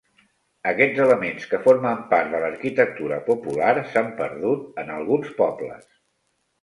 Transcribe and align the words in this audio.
Aquests 0.69 1.01
elements 1.03 1.43
que 1.51 1.59
formen 1.65 2.01
part 2.15 2.31
de 2.35 2.41
l'arquitectura 2.45 3.19
popular 3.29 3.69
s'han 3.93 4.11
perdut 4.23 4.81
en 4.85 4.91
alguns 4.99 5.31
pobles. 5.43 5.87